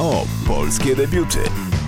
[0.00, 1.79] o polskie debiuty.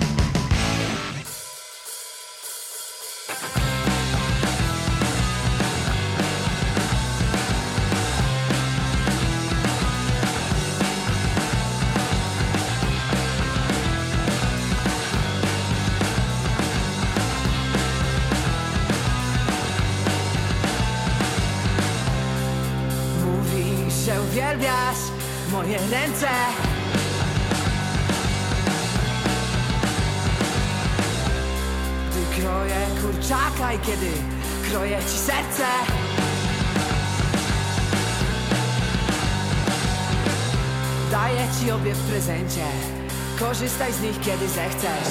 [43.63, 45.09] Korzystaj z nich kiedy zechcesz.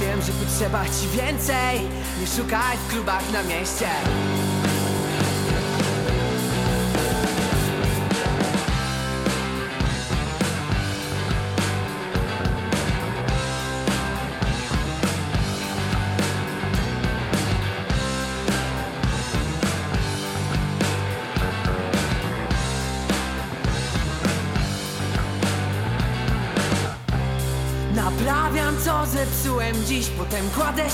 [0.00, 1.80] Wiem, że potrzeba ci więcej.
[2.20, 3.88] Nie szukaj w klubach na mieście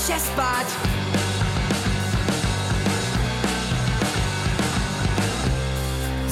[0.07, 0.67] się spać.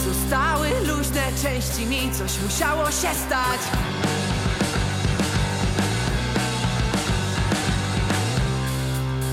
[0.06, 3.62] Zostały luźne części mi Coś musiało się stać.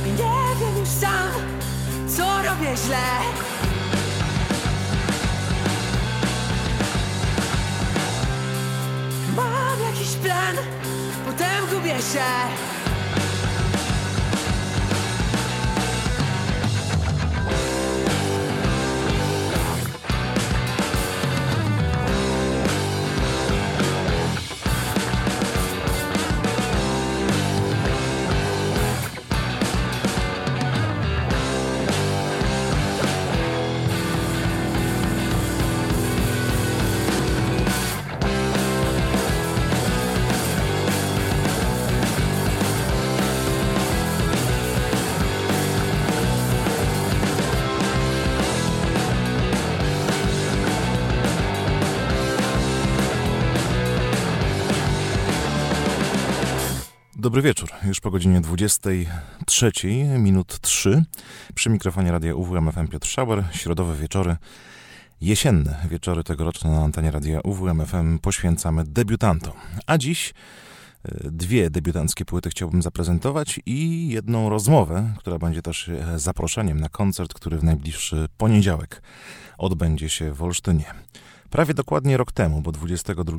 [0.07, 1.31] Nie wiem już sam
[2.17, 3.07] Co robię źle.
[9.37, 10.57] Mam jakiś plan
[11.27, 12.86] Potem gubię się
[57.27, 57.69] Dobry wieczór.
[57.85, 59.73] Już po godzinie 23,
[60.19, 61.05] minut 3.
[61.55, 63.45] Przy mikrofonie radia UWM FM Piotr Schauer.
[63.53, 64.37] Środowe wieczory,
[65.21, 69.53] jesienne wieczory tegoroczne na antenie radia UWM FM poświęcamy debiutantom.
[69.87, 70.35] A dziś
[71.05, 76.89] e, dwie debiutanckie płyty chciałbym zaprezentować i jedną rozmowę, która będzie też e, zaproszeniem na
[76.89, 79.03] koncert, który w najbliższy poniedziałek
[79.59, 80.85] odbędzie się w Olsztynie.
[81.57, 83.39] Prawie dokładnie rok temu, bo 22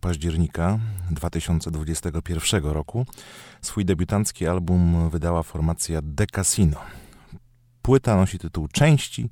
[0.00, 0.78] października
[1.10, 3.06] 2021 roku
[3.62, 6.76] swój debiutancki album wydała formacja De Casino.
[7.82, 9.30] Płyta nosi tytuł Części.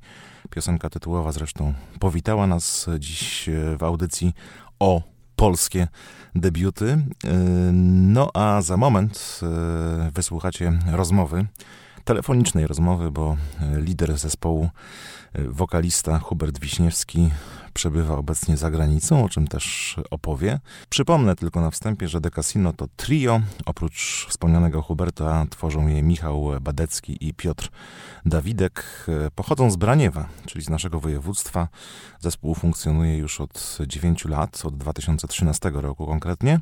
[0.49, 4.33] Piosenka tytułowa zresztą powitała nas dziś w audycji
[4.79, 5.01] o
[5.35, 5.87] polskie
[6.35, 7.03] debiuty.
[7.73, 9.39] No a za moment
[10.13, 11.45] wysłuchacie rozmowy,
[12.03, 13.37] telefonicznej rozmowy, bo
[13.77, 14.69] lider zespołu,
[15.35, 17.29] wokalista Hubert Wiśniewski
[17.75, 20.59] przebywa obecnie za granicą, o czym też opowie.
[20.89, 23.41] Przypomnę tylko na wstępie, że De Casino to trio.
[23.65, 27.69] Oprócz wspomnianego Huberta tworzą je Michał Badecki i Piotr
[28.25, 29.05] Dawidek.
[29.35, 31.67] Pochodzą z Braniewa, czyli z naszego województwa.
[32.25, 36.59] Zespół funkcjonuje już od 9 lat, od 2013 roku konkretnie.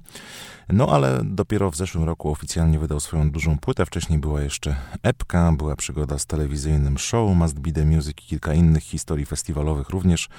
[0.70, 3.86] No ale dopiero w zeszłym roku oficjalnie wydał swoją dużą płytę.
[3.86, 8.54] Wcześniej była jeszcze epka, była przygoda z telewizyjnym show Must Be The Music i kilka
[8.54, 10.30] innych historii festiwalowych również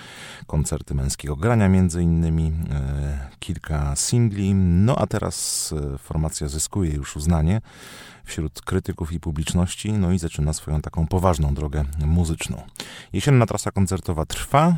[0.46, 7.16] koncerty męskiego grania między innymi, e, kilka singli, no a teraz e, formacja zyskuje już
[7.16, 7.60] uznanie
[8.24, 12.62] wśród krytyków i publiczności, no i zaczyna swoją taką poważną drogę muzyczną.
[13.12, 14.76] Jesienna trasa koncertowa trwa, e,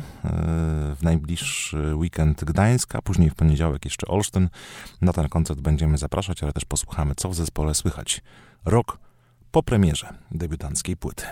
[0.95, 4.49] w najbliższy weekend Gdańsk, a później w poniedziałek jeszcze Olsztyn.
[5.01, 8.21] Na ten koncert będziemy zapraszać, ale też posłuchamy, co w zespole słychać
[8.65, 8.99] rok
[9.51, 11.25] po premierze debiutanckiej płyty.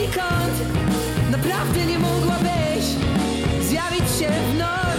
[0.00, 0.54] znikąd
[1.30, 2.84] Naprawdę nie mogłabyś
[3.60, 4.89] zjawić się w nocy.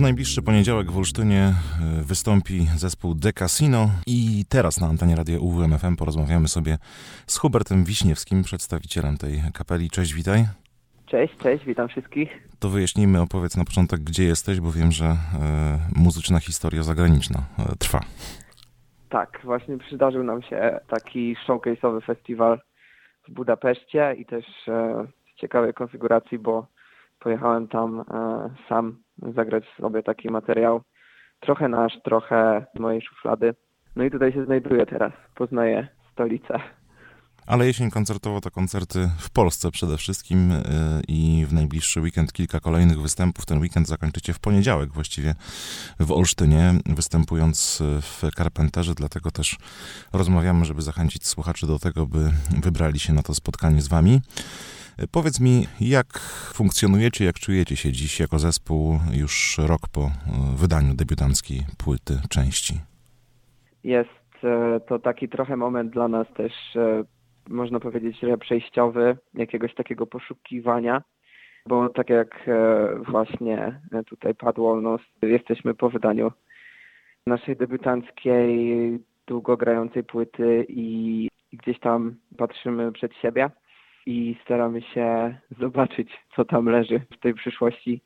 [0.00, 1.54] Najbliższy poniedziałek w Olsztynie e,
[2.02, 6.78] wystąpi zespół The Casino i teraz na antenie radia UWMFM porozmawiamy sobie
[7.26, 9.90] z Hubertem Wiśniewskim, przedstawicielem tej kapeli.
[9.90, 10.44] Cześć, witaj.
[11.06, 12.48] Cześć, cześć, witam wszystkich.
[12.58, 15.16] To wyjaśnijmy, opowiedz na początek, gdzie jesteś, bo wiem, że e,
[15.96, 18.00] muzyczna historia zagraniczna e, trwa.
[19.08, 22.60] Tak, właśnie przydarzył nam się taki showcase'owy festiwal
[23.28, 26.66] w Budapeszcie i też e, w ciekawej konfiguracji, bo
[27.20, 28.04] pojechałem tam
[28.68, 30.82] sam zagrać sobie taki materiał.
[31.40, 33.54] Trochę nasz, trochę mojej szuflady.
[33.96, 35.12] No i tutaj się znajduję teraz.
[35.34, 36.60] Poznaję stolicę.
[37.46, 40.62] Ale jesień koncertowo to koncerty w Polsce przede wszystkim e,
[41.08, 43.46] i w najbliższy weekend kilka kolejnych występów.
[43.46, 45.34] Ten weekend zakończycie w poniedziałek właściwie
[46.00, 49.56] w Olsztynie, występując w Carpenterze, dlatego też
[50.12, 52.30] rozmawiamy, żeby zachęcić słuchaczy do tego, by
[52.62, 54.20] wybrali się na to spotkanie z wami.
[55.12, 56.06] Powiedz mi, jak
[56.54, 60.10] funkcjonujecie, jak czujecie się dziś jako zespół już rok po e,
[60.56, 62.74] wydaniu debiutanckiej płyty części?
[63.84, 67.04] Jest e, to taki trochę moment dla nas też, e,
[67.48, 71.02] można powiedzieć, przejściowy, jakiegoś takiego poszukiwania,
[71.66, 72.50] bo tak jak
[73.08, 76.32] właśnie tutaj padło, no, jesteśmy po wydaniu
[77.26, 83.50] naszej debiutanckiej, długo grającej płyty i gdzieś tam patrzymy przed siebie
[84.06, 88.02] i staramy się zobaczyć, co tam leży w tej przyszłości.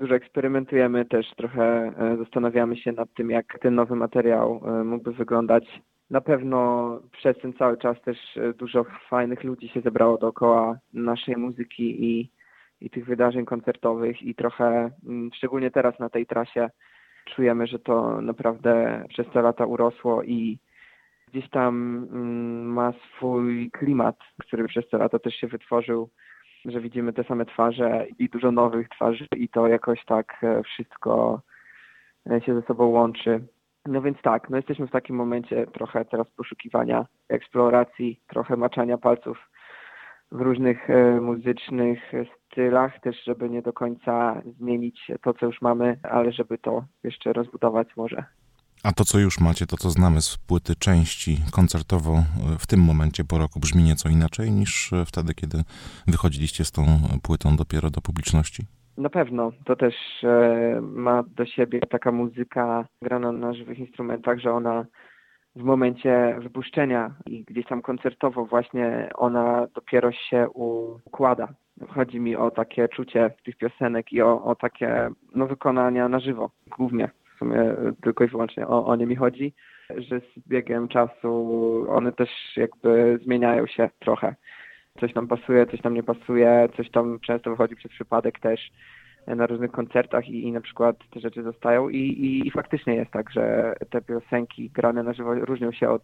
[0.00, 5.12] Dużo eksperymentujemy też, trochę e, zastanawiamy się nad tym, jak ten nowy materiał e, mógłby
[5.12, 5.64] wyglądać.
[6.10, 11.36] Na pewno przez ten cały czas też e, dużo fajnych ludzi się zebrało dookoła naszej
[11.36, 12.30] muzyki i,
[12.80, 14.90] i tych wydarzeń koncertowych i trochę,
[15.34, 16.70] szczególnie teraz na tej trasie,
[17.34, 20.58] czujemy, że to naprawdę przez te lata urosło i
[21.32, 26.08] gdzieś tam mm, ma swój klimat, który przez te lata też się wytworzył,
[26.64, 31.40] że widzimy te same twarze i dużo nowych twarzy i to jakoś tak e, wszystko
[32.30, 33.46] e, się ze sobą łączy.
[33.86, 39.38] No więc tak, no jesteśmy w takim momencie trochę teraz poszukiwania, eksploracji, trochę maczania palców
[40.32, 42.12] w różnych e, muzycznych
[42.46, 47.32] stylach, też żeby nie do końca zmienić to, co już mamy, ale żeby to jeszcze
[47.32, 48.24] rozbudować może.
[48.84, 52.22] A to, co już macie, to co znamy z płyty części koncertowo e,
[52.58, 55.58] w tym momencie po roku brzmi nieco inaczej niż e, wtedy, kiedy
[56.06, 56.82] wychodziliście z tą
[57.22, 58.62] płytą dopiero do publiczności?
[58.96, 59.52] Na pewno.
[59.64, 64.86] To też e, ma do siebie taka muzyka grana na żywych instrumentach, że ona
[65.56, 71.48] w momencie wypuszczenia i gdzieś tam koncertowo właśnie ona dopiero się układa.
[71.88, 76.50] Chodzi mi o takie czucie tych piosenek i o, o takie no, wykonania na żywo
[76.78, 77.10] głównie
[77.42, 79.54] sumie tylko i wyłącznie o, o nie mi chodzi,
[79.90, 84.34] że z biegiem czasu one też jakby zmieniają się trochę.
[85.00, 88.70] Coś nam pasuje, coś nam nie pasuje, coś tam często wychodzi przez przypadek też
[89.26, 93.10] na różnych koncertach i, i na przykład te rzeczy zostają I, i, i faktycznie jest
[93.10, 96.02] tak, że te piosenki grane na żywo różnią się od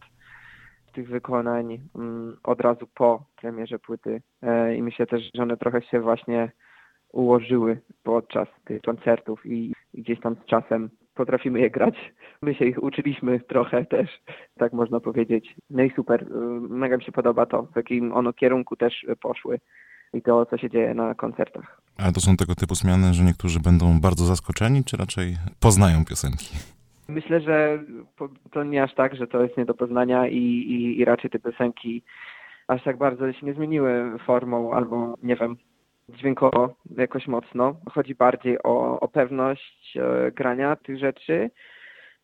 [0.93, 5.83] tych wykonań um, od razu po premierze płyty e, i myślę też, że one trochę
[5.83, 6.51] się właśnie
[7.13, 11.97] ułożyły podczas tych koncertów i, i gdzieś tam z czasem potrafimy je grać.
[12.43, 14.09] My się ich uczyliśmy trochę też,
[14.59, 15.55] tak można powiedzieć.
[15.71, 16.27] No i super,
[16.83, 19.59] mega mi się podoba to, w jakim ono kierunku też poszły
[20.13, 21.81] i to, co się dzieje na koncertach.
[21.99, 26.49] A to są tego typu zmiany, że niektórzy będą bardzo zaskoczeni, czy raczej poznają piosenki?
[27.09, 27.85] Myślę, że
[28.53, 30.43] to nie aż tak, że to jest nie do poznania i,
[30.75, 32.03] i, i raczej te piosenki
[32.69, 35.57] aż tak bardzo się nie zmieniły formą albo, nie wiem,
[36.09, 37.81] dźwiękowo jakoś mocno.
[37.93, 41.51] Chodzi bardziej o, o pewność e, grania tych rzeczy.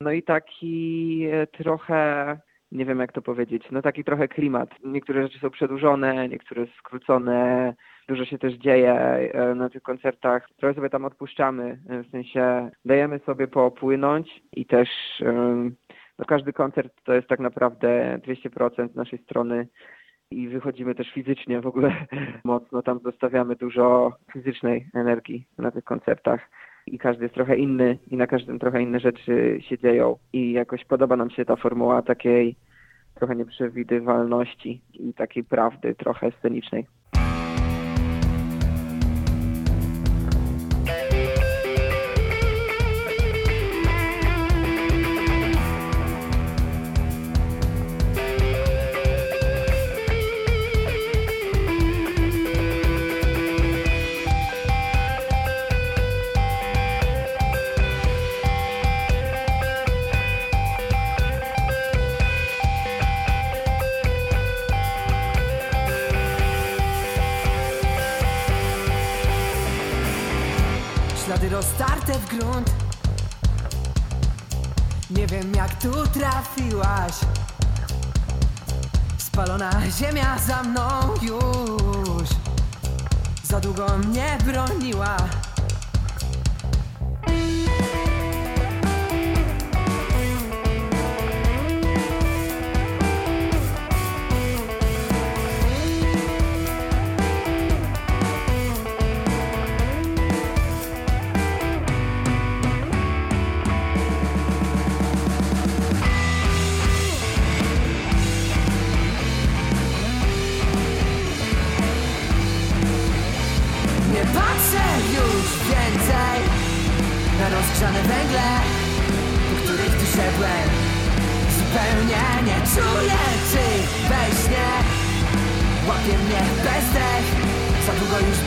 [0.01, 2.39] No i taki e, trochę,
[2.73, 4.71] nie wiem jak to powiedzieć, no taki trochę klimat.
[4.85, 7.75] Niektóre rzeczy są przedłużone, niektóre skrócone,
[8.09, 10.49] dużo się też dzieje e, na tych koncertach.
[10.57, 14.89] Trochę sobie tam odpuszczamy, w sensie dajemy sobie popłynąć i też
[16.19, 19.69] no każdy koncert to jest tak naprawdę 200% naszej strony
[20.35, 22.07] i wychodzimy też fizycznie w ogóle
[22.45, 22.83] mocno.
[22.83, 26.41] Tam zostawiamy dużo fizycznej energii na tych koncertach
[26.87, 30.85] i każdy jest trochę inny i na każdym trochę inne rzeczy się dzieją i jakoś
[30.85, 32.57] podoba nam się ta formuła takiej
[33.15, 36.87] trochę nieprzewidywalności i takiej prawdy trochę scenicznej.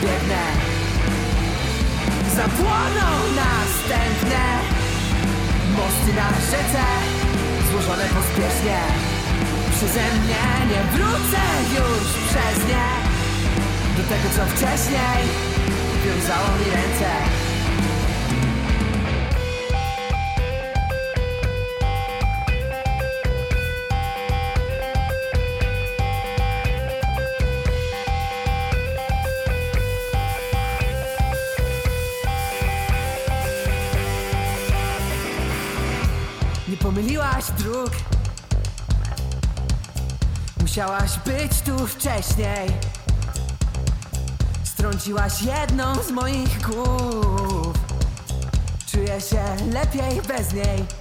[0.02, 0.44] biegnę.
[2.36, 3.08] Zapłoną
[3.44, 4.44] następne
[5.76, 6.84] Mosty na rzece
[7.70, 8.80] Złożone pospiesznie.
[9.70, 11.42] Przeze mnie nie wrócę
[11.76, 12.88] już przez nie.
[13.96, 15.20] Do tego co wcześniej
[16.04, 17.47] Wiązało mi ręce.
[40.68, 42.68] Musiałaś być tu wcześniej.
[44.64, 47.76] Strąciłaś jedną z moich głów.
[48.92, 50.97] Czuję się lepiej bez niej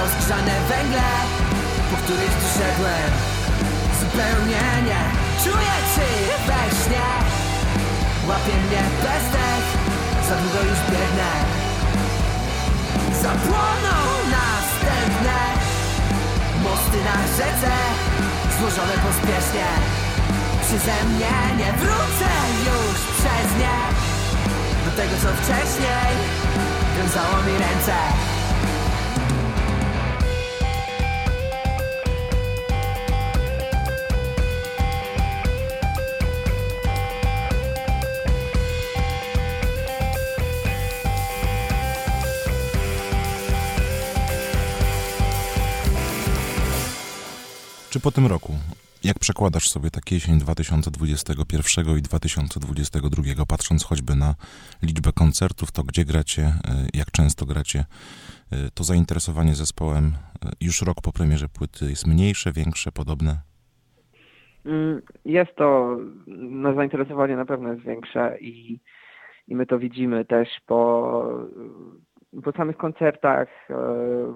[0.00, 1.08] rozgrzane węgle
[1.90, 3.10] Po których przyszedłem.
[4.00, 5.02] Zupełnie nie
[5.44, 6.08] Czuję czy
[6.48, 7.10] we śnie.
[8.28, 9.62] Łapie mnie pestek
[10.28, 11.32] Za długo już biegnę.
[13.24, 13.96] Zapłoną
[14.38, 15.38] następne
[16.64, 17.72] Mosty na rzece
[18.58, 19.68] Złożone pospiesznie.
[20.64, 22.30] Przeze mnie nie wrócę
[22.68, 23.78] już przez nie.
[24.84, 26.10] Do tego co wcześniej
[26.96, 28.29] Wiązało mi ręce.
[47.90, 48.52] Czy po tym roku,
[49.04, 54.34] jak przekładasz sobie tak jesień 2021 i 2022, patrząc choćby na
[54.82, 56.52] liczbę koncertów, to gdzie gracie, e,
[56.94, 57.84] jak często gracie, e,
[58.74, 63.32] to zainteresowanie zespołem e, już rok po premierze płyty jest mniejsze, większe, podobne?
[64.66, 68.80] Mm, jest to, no zainteresowanie na pewno jest większe i,
[69.48, 70.82] i my to widzimy też po,
[72.44, 73.48] po samych koncertach.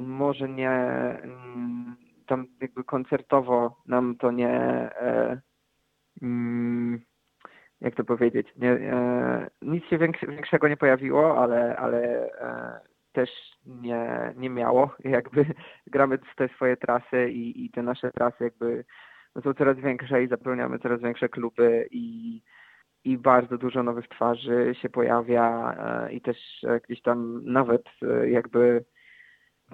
[0.00, 5.40] Może nie mm, tam jakby koncertowo nam to nie, e,
[6.22, 7.00] mm,
[7.80, 12.80] jak to powiedzieć, nie, e, nic się większego nie pojawiło, ale, ale e,
[13.12, 13.30] też
[13.66, 14.94] nie, nie miało.
[15.04, 15.46] Jakby
[15.86, 18.84] gramy te swoje trasy i, i te nasze trasy jakby
[19.34, 22.42] no są coraz większe i zapełniamy coraz większe kluby i,
[23.04, 25.76] i bardzo dużo nowych twarzy się pojawia
[26.10, 26.36] i też
[26.84, 27.82] gdzieś tam nawet
[28.26, 28.84] jakby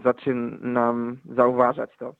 [0.04, 2.14] zaczynam zauważać to.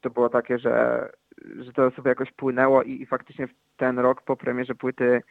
[0.00, 1.08] To było takie, że,
[1.56, 5.22] że to sobie jakoś płynęło i, i faktycznie w ten rok po premierze płyty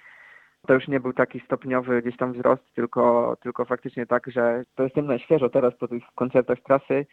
[0.67, 4.83] to już nie był taki stopniowy gdzieś tam wzrost, tylko, tylko faktycznie tak, że to
[4.83, 7.05] jestem na świeżo teraz po tych koncertach trasy,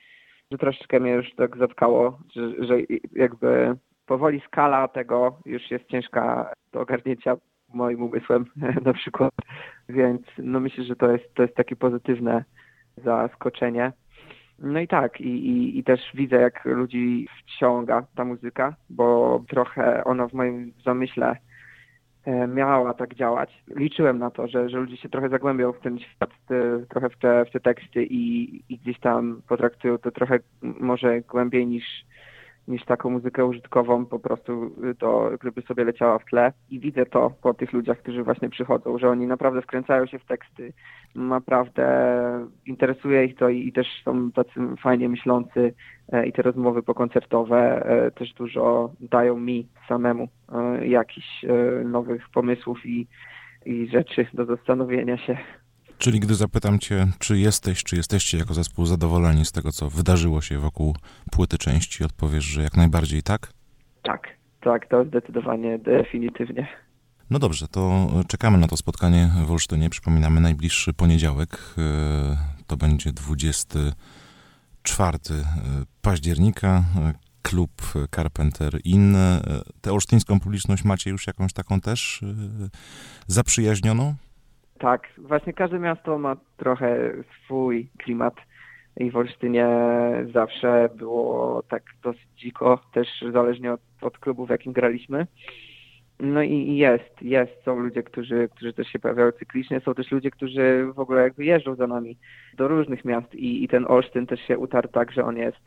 [0.51, 2.75] że troszeczkę mnie już tak zatkało, że, że
[3.13, 7.37] jakby powoli skala tego już jest ciężka do ogarnięcia
[7.75, 8.45] moim umysłem
[8.85, 9.33] na przykład,
[9.89, 12.45] więc no myślę, że to jest, to jest takie pozytywne
[12.97, 13.93] zaskoczenie.
[14.59, 20.05] No i tak, i, i, i też widzę, jak ludzi wciąga ta muzyka, bo trochę
[20.05, 21.37] ona w moim zamyśle
[22.25, 23.63] e, miała tak działać.
[23.77, 26.31] Liczyłem na to, że, że ludzie się trochę zagłębią w ten świat,
[26.89, 31.67] trochę w te, w te teksty i, i gdzieś tam potraktują to trochę może głębiej
[31.67, 31.85] niż,
[32.69, 36.53] niż taką muzykę użytkową, po prostu to gdyby sobie leciała w tle.
[36.71, 40.25] I widzę to po tych ludziach, którzy właśnie przychodzą, że oni naprawdę wkręcają się w
[40.25, 40.73] teksty,
[41.15, 41.89] naprawdę
[42.67, 44.51] interesuje ich to i też są tacy
[44.83, 45.75] fajnie myślący
[46.13, 51.45] e, i te rozmowy pokoncertowe e, też dużo dają mi samemu e, jakichś
[51.85, 53.07] nowych pomysłów i,
[53.67, 55.39] i rzeczy do zastanowienia się.
[55.99, 60.41] Czyli gdy zapytam cię, czy jesteś, czy jesteście jako zespół zadowoleni z tego, co wydarzyło
[60.41, 60.97] się wokół
[61.33, 63.53] płyty części, odpowiesz, że jak najbardziej tak?
[64.03, 64.29] Tak,
[64.61, 66.69] tak, to zdecydowanie, definitywnie.
[67.31, 69.91] No dobrze, to czekamy na to spotkanie w Olsztynie.
[69.91, 75.45] Przypominamy, najbliższy poniedziałek e, to będzie 24 e,
[76.03, 76.85] października.
[77.43, 77.73] Klub
[78.15, 79.17] Carpenter Inn.
[79.17, 79.41] E,
[79.81, 82.25] tę olsztyńską publiczność macie już jakąś taką też
[83.27, 84.15] zaprzyjaźnioną?
[84.79, 87.13] Tak, właśnie każde miasto ma trochę
[87.45, 88.35] swój klimat
[88.97, 89.69] i w Olsztynie
[90.35, 95.27] zawsze było tak dosyć dziko, też zależnie od, od klubu, w jakim graliśmy.
[96.21, 100.31] No i jest, jest, są ludzie, którzy, którzy też się pojawiają cyklicznie, są też ludzie,
[100.31, 102.19] którzy w ogóle jakby jeżdżą za nami
[102.57, 105.61] do różnych miast i, i ten Olsztyn też się utarł tak, że on jest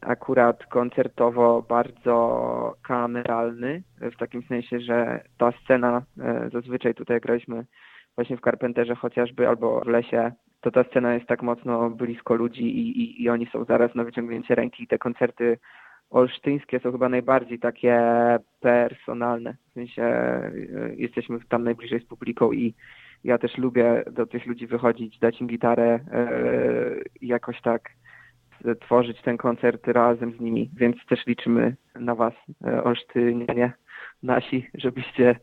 [0.00, 7.64] akurat koncertowo bardzo kameralny, w takim sensie, że ta scena, e, zazwyczaj tutaj graliśmy
[8.14, 12.62] właśnie w Carpenterze chociażby albo w lesie, to ta scena jest tak mocno blisko ludzi
[12.62, 15.58] i, i, i oni są zaraz na wyciągnięcie ręki i te koncerty
[16.10, 18.00] olsztyńskie są chyba najbardziej takie
[18.60, 19.56] personalne.
[19.70, 20.04] W sensie
[20.54, 22.74] y, jesteśmy tam najbliżej z publiką i
[23.24, 27.90] ja też lubię do tych ludzi wychodzić, dać im gitarę y, jakoś tak
[28.80, 32.34] tworzyć ten koncert razem z nimi, więc też liczymy na Was,
[32.66, 33.72] y, olsztynianie
[34.22, 35.36] nasi, żebyście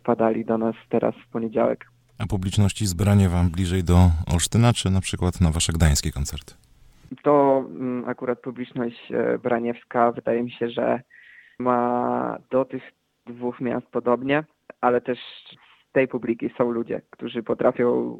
[0.00, 1.89] wpadali do nas teraz w poniedziałek.
[2.22, 3.96] A publiczności zbranie Wam bliżej do
[4.32, 6.54] Olsztyna, czy na przykład na Wasze gdańskie koncerty?
[7.22, 11.00] To mm, akurat publiczność e, braniewska wydaje mi się, że
[11.58, 12.82] ma do tych
[13.26, 14.44] dwóch miast podobnie,
[14.80, 15.18] ale też
[15.88, 18.18] z tej publiki są ludzie, którzy potrafią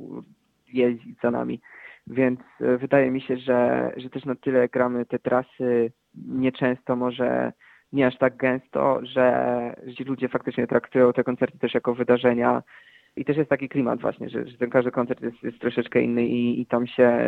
[0.73, 1.61] jeździć za nami.
[2.07, 7.53] Więc e, wydaje mi się, że, że też na tyle gramy te trasy nieczęsto może
[7.93, 12.63] nie aż tak gęsto, że, ludzie faktycznie traktują te koncerty też jako wydarzenia
[13.17, 16.27] i też jest taki klimat właśnie, że, że ten każdy koncert jest, jest troszeczkę inny
[16.27, 17.19] i, i tam się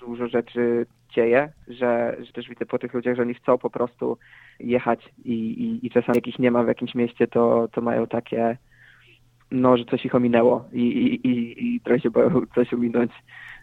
[0.00, 4.18] dużo rzeczy dzieje, że, że też widzę po tych ludziach, że oni chcą po prostu
[4.60, 8.06] jechać i, i, i czasami jak ich nie ma w jakimś mieście, to, to mają
[8.06, 8.56] takie,
[9.50, 13.12] no, że coś ich ominęło i, i, i, i trochę się boją coś ominąć,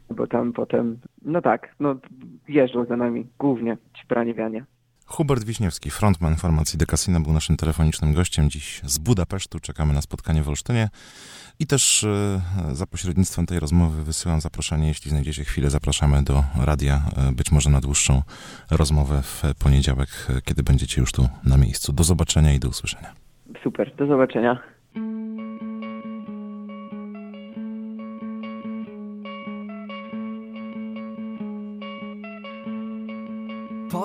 [0.10, 1.96] bo tam potem, no tak, no
[2.48, 4.66] jeżdżą za nami głównie ci braniewianie.
[5.12, 8.50] Hubert Wiśniewski, frontman formacji Dekasina, był naszym telefonicznym gościem.
[8.50, 10.90] Dziś z Budapesztu czekamy na spotkanie w Olsztynie.
[11.60, 17.02] I też e, za pośrednictwem tej rozmowy wysyłam zaproszenie, jeśli znajdziecie chwilę, zapraszamy do radia,
[17.18, 18.24] e, być może na dłuższą
[18.72, 21.94] rozmowę w poniedziałek, e, kiedy będziecie już tu na miejscu.
[21.94, 23.14] Do zobaczenia i do usłyszenia.
[23.64, 24.60] Super, do zobaczenia.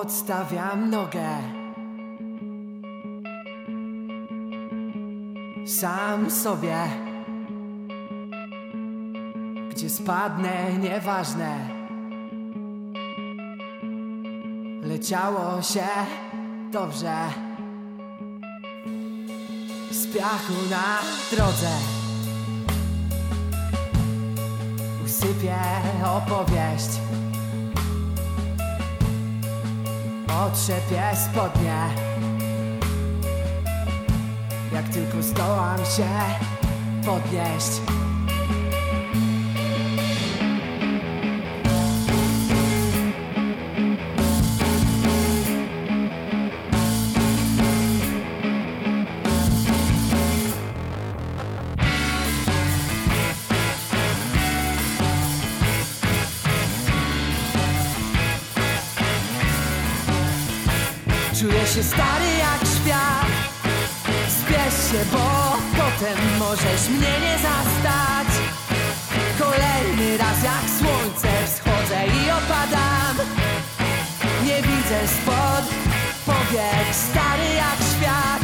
[0.07, 1.29] odstawiam nogę.
[5.65, 6.77] Sam sobie,
[9.69, 11.69] gdzie spadnę, nieważne.
[14.81, 15.87] Leciało się
[16.71, 17.15] dobrze
[19.91, 20.99] z piachu na
[21.31, 21.71] drodze.
[25.05, 25.57] Usypię
[26.17, 27.16] opowieść.
[30.45, 31.77] Otrzepię spodnie.
[34.73, 36.07] Jak tylko zdołam się
[37.05, 37.81] podnieść
[61.77, 63.27] się stary jak świat.
[64.91, 68.29] Się, bo potem możesz mnie nie zastać.
[69.39, 73.15] Kolejny raz jak słońce wschodzę i opadam.
[74.45, 75.65] Nie widzę spod
[76.25, 78.43] powiek, stary jak świat.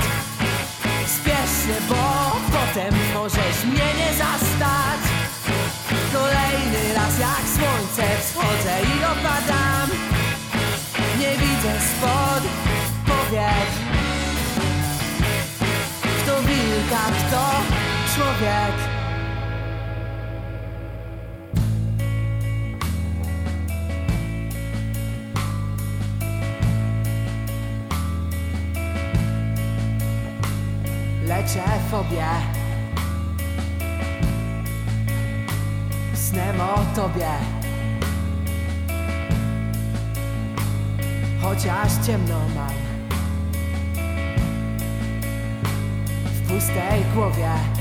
[1.15, 5.01] Spiesz się, bo potem możesz mnie nie zastać.
[6.13, 9.89] Kolejny raz jak słońce wschodzę i opadam.
[11.19, 12.42] Nie widzę spod
[13.33, 13.83] powiek
[16.41, 17.43] wilka, kto
[18.15, 18.75] człowiek?
[31.27, 32.25] Leczę fobię.
[36.13, 37.27] Snem o tobie.
[41.41, 42.39] Chociaż ciemno
[46.53, 47.72] puste i głowie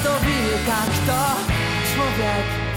[0.00, 1.36] Kto wilka, kto
[1.94, 2.67] człowiek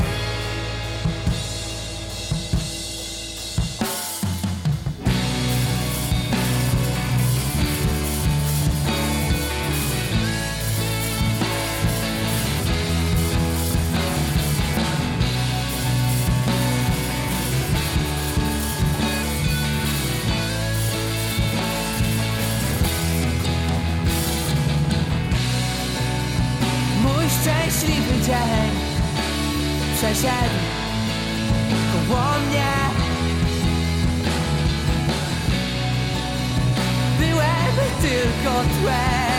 [38.02, 39.32] tylko tłem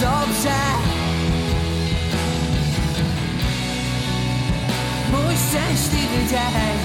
[0.00, 0.58] dobrze.
[5.12, 6.78] Mój szczęśliwy dzień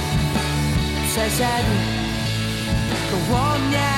[1.08, 1.74] przeszedł
[3.12, 3.94] koło mnie.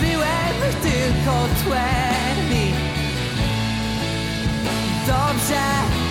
[0.00, 2.16] Byłem tylko tłem
[5.06, 6.05] dobrze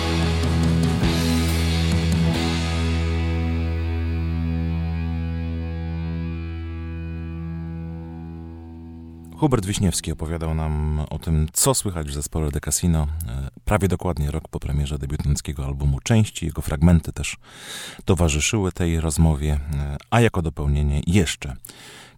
[9.36, 13.06] Hubert Wiśniewski opowiadał nam o tym, co słychać w zespole The Casino.
[13.28, 16.46] E, prawie dokładnie rok po premierze debiutanckiego albumu części.
[16.46, 17.36] Jego fragmenty też
[18.04, 21.56] towarzyszyły tej rozmowie, e, a jako dopełnienie jeszcze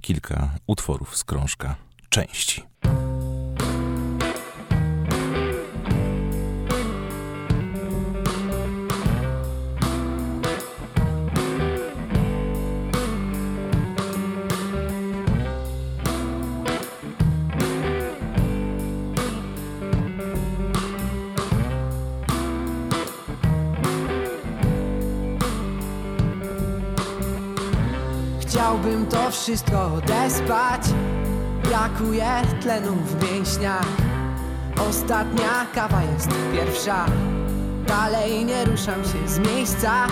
[0.01, 1.77] kilka utworów z krążka
[2.09, 2.68] części.
[29.39, 30.81] Wszystko odespać.
[31.65, 33.87] Brakuje tlenu w mięśniach.
[34.89, 37.07] Ostatnia kawa jest pierwsza.
[37.87, 40.07] Dalej nie ruszam się z miejsca.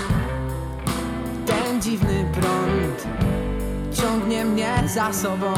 [1.46, 3.06] Ten dziwny prąd
[3.92, 5.54] Ciągnie mnie za sobą.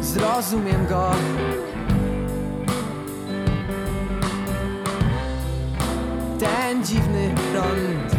[0.00, 1.10] Zrozumiem go.
[6.38, 8.16] Ten dziwny prąd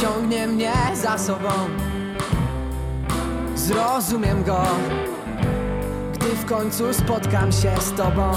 [0.00, 1.48] ciągnie mnie za sobą
[3.68, 4.62] Zrozumiem go
[6.12, 8.32] Gdy w końcu spotkam się z tobą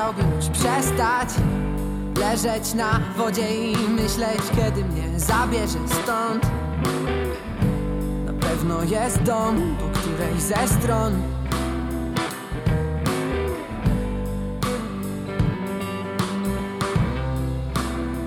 [0.00, 1.28] chciałbym już przestać
[2.20, 6.46] Leżeć na wodzie i myśleć Kiedy mnie zabierze stąd.
[8.26, 11.12] Na pewno jest dom po której ze stron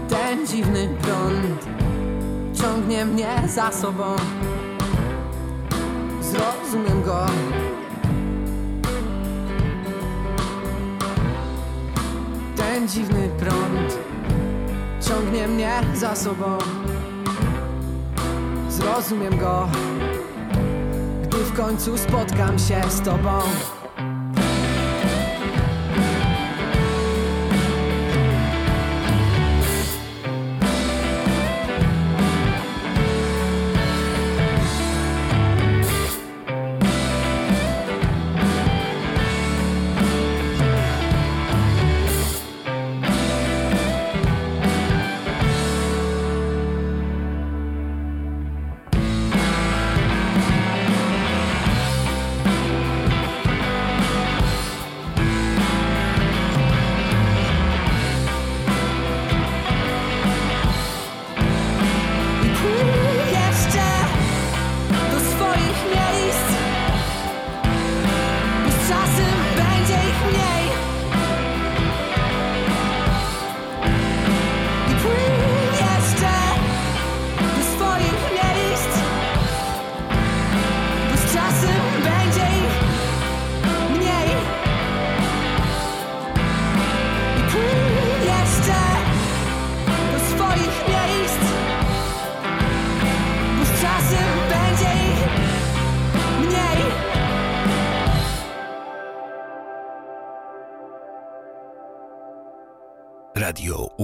[0.09, 1.65] Ten dziwny prąd
[2.61, 4.15] Ciągnie mnie za sobą.
[6.21, 7.25] Zrozumiem go
[12.73, 13.99] Ten dziwny prąd
[15.01, 16.57] ciągnie mnie za sobą.
[18.69, 19.67] Zrozumiem go,
[21.23, 23.39] gdy w końcu spotkam się z tobą.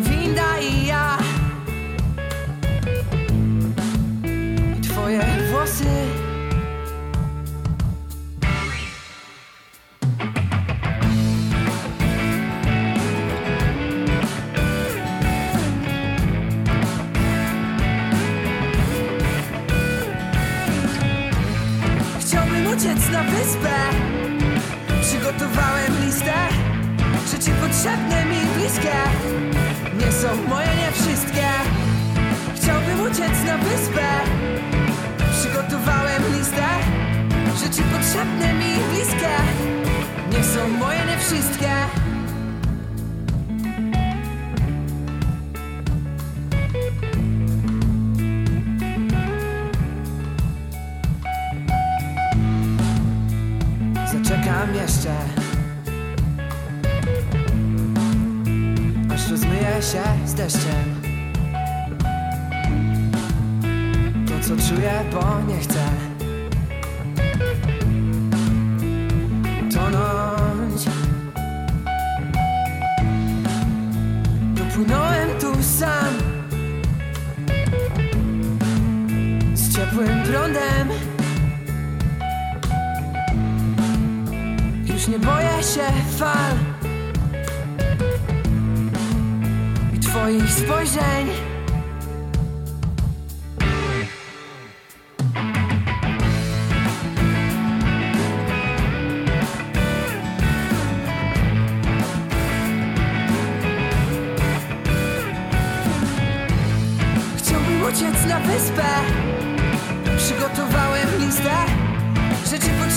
[0.00, 0.73] vem daí.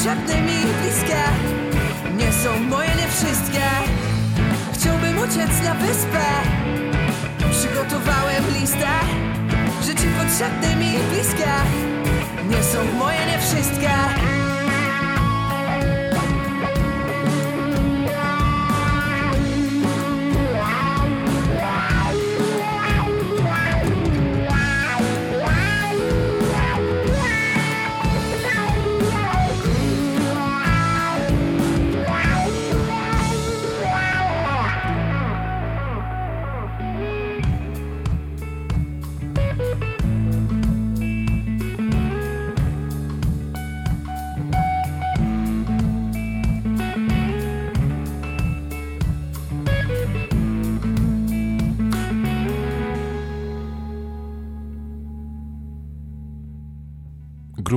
[0.08, 1.24] Potrzebne mi bliskie
[2.18, 3.64] Nie są moje, nie wszystkie.
[4.74, 6.26] Chciałbym uciec na wyspę.
[7.52, 8.88] Przygotowałem listę.
[9.86, 11.52] Rzeczy potrzebne mi bliskie
[12.50, 13.90] Nie są moje, nie wszystkie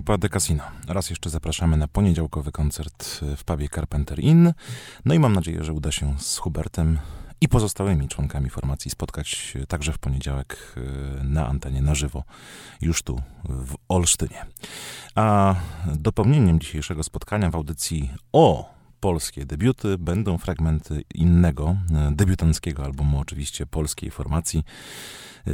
[0.00, 0.64] Grupa De Casino.
[0.88, 4.52] Raz jeszcze zapraszamy na poniedziałkowy koncert w pubie Carpenter Inn.
[5.04, 6.98] No i mam nadzieję, że uda się z Hubertem
[7.40, 12.24] i pozostałymi członkami formacji spotkać także w poniedziałek e, na antenie na żywo,
[12.80, 14.46] już tu w Olsztynie.
[15.14, 15.54] A
[15.86, 23.66] dopełnieniem dzisiejszego spotkania w audycji o polskie debiuty będą fragmenty innego, e, debiutanckiego albumu, oczywiście
[23.66, 24.64] polskiej formacji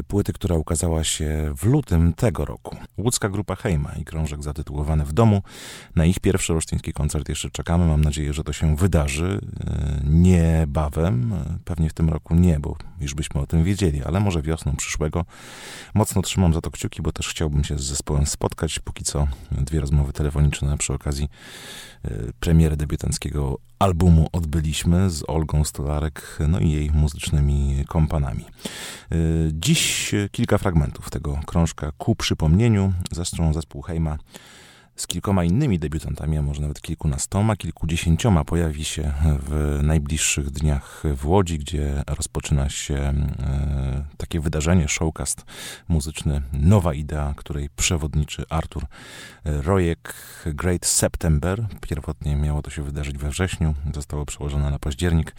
[0.06, 2.76] płyty, która ukazała się w lutym tego roku.
[2.98, 5.42] Łódzka grupa Hejma i krążek zatytułowany W domu.
[5.96, 7.86] Na ich pierwszy olsztyński koncert jeszcze czekamy.
[7.86, 11.34] Mam nadzieję, że to się wydarzy e, niebawem.
[11.64, 15.24] Pewnie w tym roku nie, bo już byśmy o tym wiedzieli, ale może wiosną przyszłego.
[15.94, 18.78] Mocno trzymam za to kciuki, bo też chciałbym się z zespołem spotkać.
[18.78, 21.28] Póki co dwie rozmowy telefoniczne przy okazji
[22.04, 28.44] e, premiery debiutanckiego albumu odbyliśmy z Olgą Stolarek, no i jej muzycznymi kompanami.
[28.44, 29.16] E,
[29.52, 32.92] dziś kilka fragmentów tego krążka ku przypomnieniu.
[33.12, 34.18] Zresztą zespół Hejma
[34.96, 41.26] z kilkoma innymi debiutantami, a może nawet kilkunastoma, kilkudziesięcioma pojawi się w najbliższych dniach w
[41.26, 45.44] Łodzi, gdzie rozpoczyna się e, takie wydarzenie, showcast
[45.88, 48.86] muzyczny, nowa idea, której przewodniczy Artur
[49.44, 50.14] Rojek,
[50.46, 51.66] Great September.
[51.80, 55.34] Pierwotnie miało to się wydarzyć we wrześniu, zostało przełożone na październik.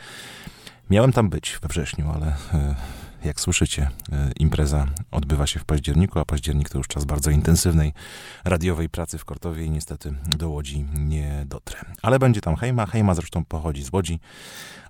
[0.90, 2.76] Miałem tam być we wrześniu, ale e,
[3.26, 7.94] jak słyszycie, e, impreza odbywa się w październiku, a październik to już czas bardzo intensywnej
[8.46, 11.80] radiowej pracy w Kortowie i niestety do Łodzi nie dotrę.
[12.02, 12.86] Ale będzie tam Hejma.
[12.86, 14.20] Hejma zresztą pochodzi z Łodzi.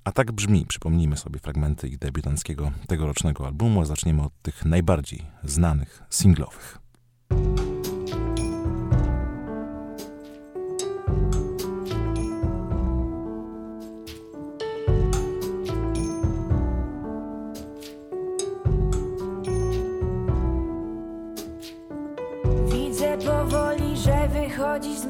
[0.03, 3.85] A tak brzmi, przypomnijmy sobie fragmenty ich debiutanckiego tegorocznego albumu.
[3.85, 6.79] Zaczniemy od tych najbardziej znanych singlowych.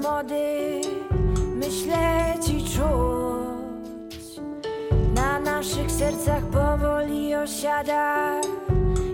[0.04, 0.82] Mody
[1.56, 4.42] Myśleć i czuć.
[5.16, 8.42] Na naszych sercach powoli osiada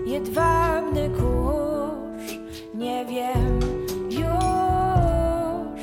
[0.06, 2.38] Jedwabny kurz.
[2.74, 3.60] Nie wiem
[4.10, 5.80] już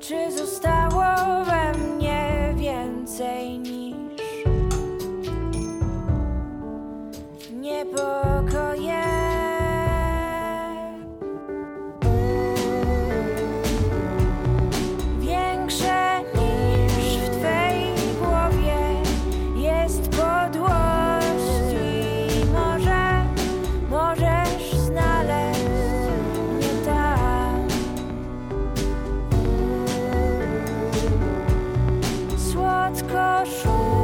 [0.00, 1.04] Czy zostało
[1.44, 3.47] we mnie więcej
[33.08, 33.97] 棵树。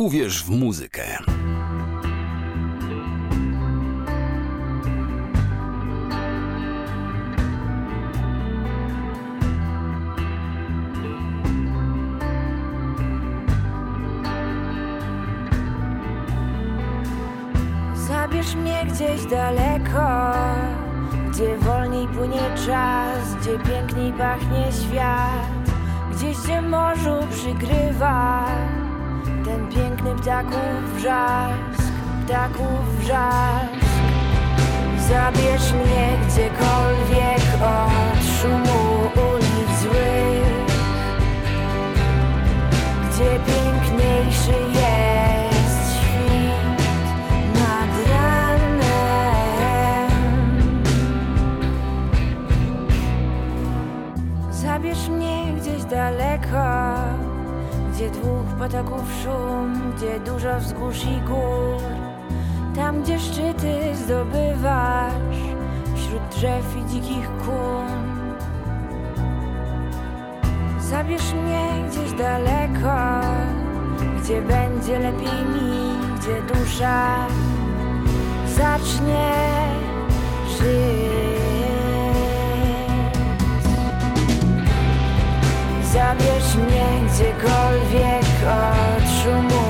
[0.00, 1.02] Uwierz w muzykę.
[17.94, 20.32] Zabierz mnie gdzieś daleko,
[21.30, 25.70] gdzie wolniej płynie czas, gdzie piękniej pachnie świat,
[26.12, 28.44] gdzieś gdzie morzu przygrywa
[29.44, 31.92] ten piękny ptaków wrzask,
[32.26, 33.80] ptaków wrzask.
[35.08, 38.80] Zabierz mnie gdziekolwiek od szumu
[39.32, 40.66] ulic złych,
[43.10, 46.78] gdzie piękniejszy jest świt
[47.54, 48.80] nad ranem.
[54.50, 56.94] Zabierz mnie gdzieś daleko,
[57.92, 61.82] gdzie dwóch potoków szum, gdzie dużo wzgórz i gór.
[62.76, 65.14] Tam, gdzie szczyty zdobywasz
[65.94, 68.00] wśród drzew i dzikich kun.
[70.80, 73.20] Zabierz mnie gdzieś daleko,
[74.22, 77.26] gdzie będzie lepiej mi, gdzie dusza
[78.46, 79.32] zacznie
[80.58, 81.39] żyć.
[85.92, 89.69] Zabierz mnie gdziekolwiek od szumu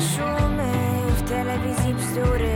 [0.00, 0.72] szumy,
[1.18, 2.55] w telewizji bzdury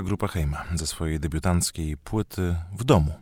[0.00, 3.12] grupa Hejma ze swojej debiutanckiej płyty w domu.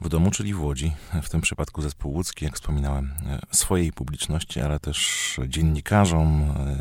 [0.00, 4.60] W domu, czyli w Łodzi, w tym przypadku zespół łódzki, jak wspominałem, e, swojej publiczności,
[4.60, 6.76] ale też dziennikarzom e,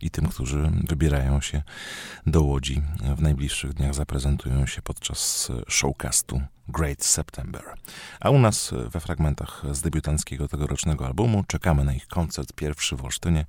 [0.00, 1.62] i tym, którzy wybierają się
[2.26, 2.82] do Łodzi.
[3.16, 7.62] W najbliższych dniach, zaprezentują się podczas showcastu Great September.
[8.20, 13.04] A u nas we fragmentach z debiutanckiego tegorocznego albumu czekamy na ich koncert pierwszy w
[13.04, 13.46] Olsztynie.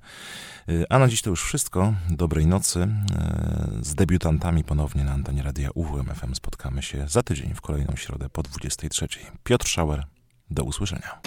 [0.90, 1.94] A na dziś to już wszystko.
[2.10, 2.88] Dobrej nocy.
[3.80, 8.28] Z debiutantami ponownie na antenie Radia UWM FM spotkamy się za tydzień w kolejną środę
[8.28, 9.08] po 23.
[9.44, 10.06] Piotr Schauer.
[10.50, 11.20] Do usłyszenia.